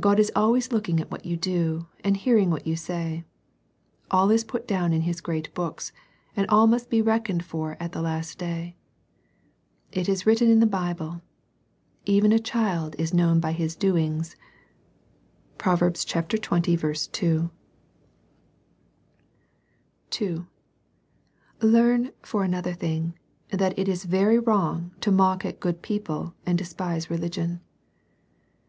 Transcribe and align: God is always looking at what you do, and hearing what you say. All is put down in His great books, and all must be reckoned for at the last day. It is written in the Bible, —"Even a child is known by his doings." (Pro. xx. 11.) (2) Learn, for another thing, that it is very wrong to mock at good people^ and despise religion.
God 0.00 0.18
is 0.18 0.32
always 0.34 0.72
looking 0.72 0.98
at 0.98 1.12
what 1.12 1.24
you 1.24 1.36
do, 1.36 1.86
and 2.02 2.16
hearing 2.16 2.50
what 2.50 2.66
you 2.66 2.74
say. 2.74 3.22
All 4.10 4.28
is 4.32 4.42
put 4.42 4.66
down 4.66 4.92
in 4.92 5.02
His 5.02 5.20
great 5.20 5.54
books, 5.54 5.92
and 6.34 6.44
all 6.48 6.66
must 6.66 6.90
be 6.90 7.00
reckoned 7.00 7.44
for 7.44 7.76
at 7.78 7.92
the 7.92 8.02
last 8.02 8.36
day. 8.36 8.74
It 9.92 10.08
is 10.08 10.26
written 10.26 10.50
in 10.50 10.58
the 10.58 10.66
Bible, 10.66 11.22
—"Even 12.04 12.32
a 12.32 12.40
child 12.40 12.96
is 12.98 13.14
known 13.14 13.38
by 13.38 13.52
his 13.52 13.76
doings." 13.76 14.34
(Pro. 15.56 15.76
xx. 15.76 16.48
11.) 16.50 17.50
(2) 20.10 20.46
Learn, 21.62 22.10
for 22.22 22.42
another 22.42 22.72
thing, 22.72 23.14
that 23.50 23.78
it 23.78 23.86
is 23.88 24.02
very 24.04 24.40
wrong 24.40 24.90
to 25.00 25.12
mock 25.12 25.44
at 25.44 25.60
good 25.60 25.80
people^ 25.80 26.34
and 26.44 26.58
despise 26.58 27.08
religion. 27.08 27.60